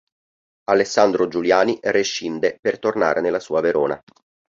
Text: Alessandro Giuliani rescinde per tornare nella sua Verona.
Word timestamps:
Alessandro 0.63 1.27
Giuliani 1.27 1.77
rescinde 1.79 2.57
per 2.59 2.79
tornare 2.79 3.21
nella 3.21 3.39
sua 3.39 3.61
Verona. 3.61 4.01